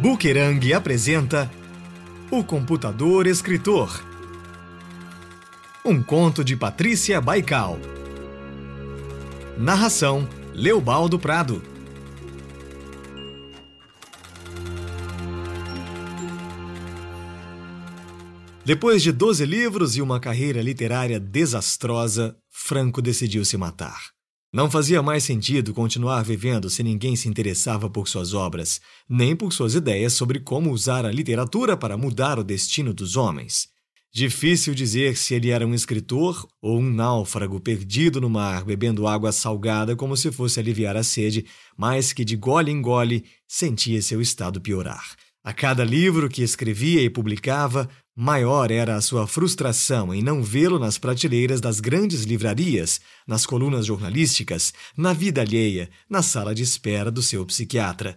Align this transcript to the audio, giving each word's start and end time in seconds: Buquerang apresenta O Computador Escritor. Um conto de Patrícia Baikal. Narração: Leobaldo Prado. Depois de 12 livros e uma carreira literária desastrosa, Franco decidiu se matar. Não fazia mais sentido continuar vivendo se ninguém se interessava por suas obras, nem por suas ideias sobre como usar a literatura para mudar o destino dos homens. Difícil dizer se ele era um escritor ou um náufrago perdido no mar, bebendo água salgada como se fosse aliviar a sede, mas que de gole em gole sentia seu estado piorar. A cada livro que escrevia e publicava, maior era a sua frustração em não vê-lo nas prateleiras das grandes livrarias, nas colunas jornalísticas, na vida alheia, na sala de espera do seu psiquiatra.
Buquerang 0.00 0.72
apresenta 0.72 1.50
O 2.30 2.44
Computador 2.44 3.26
Escritor. 3.26 4.00
Um 5.84 6.00
conto 6.00 6.44
de 6.44 6.56
Patrícia 6.56 7.20
Baikal. 7.20 7.76
Narração: 9.58 10.28
Leobaldo 10.54 11.18
Prado. 11.18 11.60
Depois 18.64 19.02
de 19.02 19.10
12 19.10 19.44
livros 19.44 19.96
e 19.96 20.02
uma 20.02 20.20
carreira 20.20 20.62
literária 20.62 21.18
desastrosa, 21.18 22.36
Franco 22.48 23.02
decidiu 23.02 23.44
se 23.44 23.56
matar. 23.56 24.17
Não 24.50 24.70
fazia 24.70 25.02
mais 25.02 25.24
sentido 25.24 25.74
continuar 25.74 26.22
vivendo 26.22 26.70
se 26.70 26.82
ninguém 26.82 27.14
se 27.14 27.28
interessava 27.28 27.90
por 27.90 28.08
suas 28.08 28.32
obras, 28.32 28.80
nem 29.06 29.36
por 29.36 29.52
suas 29.52 29.74
ideias 29.74 30.14
sobre 30.14 30.40
como 30.40 30.72
usar 30.72 31.04
a 31.04 31.12
literatura 31.12 31.76
para 31.76 31.98
mudar 31.98 32.38
o 32.38 32.44
destino 32.44 32.94
dos 32.94 33.14
homens. 33.14 33.68
Difícil 34.10 34.74
dizer 34.74 35.18
se 35.18 35.34
ele 35.34 35.50
era 35.50 35.66
um 35.66 35.74
escritor 35.74 36.48
ou 36.62 36.78
um 36.78 36.90
náufrago 36.90 37.60
perdido 37.60 38.22
no 38.22 38.30
mar, 38.30 38.64
bebendo 38.64 39.06
água 39.06 39.32
salgada 39.32 39.94
como 39.94 40.16
se 40.16 40.32
fosse 40.32 40.58
aliviar 40.58 40.96
a 40.96 41.02
sede, 41.02 41.44
mas 41.76 42.14
que 42.14 42.24
de 42.24 42.34
gole 42.34 42.72
em 42.72 42.80
gole 42.80 43.26
sentia 43.46 44.00
seu 44.00 44.18
estado 44.18 44.62
piorar. 44.62 45.14
A 45.44 45.52
cada 45.52 45.84
livro 45.84 46.26
que 46.28 46.42
escrevia 46.42 47.02
e 47.02 47.10
publicava, 47.10 47.86
maior 48.20 48.72
era 48.72 48.96
a 48.96 49.00
sua 49.00 49.28
frustração 49.28 50.12
em 50.12 50.20
não 50.20 50.42
vê-lo 50.42 50.76
nas 50.76 50.98
prateleiras 50.98 51.60
das 51.60 51.78
grandes 51.78 52.24
livrarias, 52.24 53.00
nas 53.24 53.46
colunas 53.46 53.86
jornalísticas, 53.86 54.74
na 54.96 55.12
vida 55.12 55.40
alheia, 55.40 55.88
na 56.10 56.20
sala 56.20 56.52
de 56.52 56.64
espera 56.64 57.12
do 57.12 57.22
seu 57.22 57.46
psiquiatra. 57.46 58.16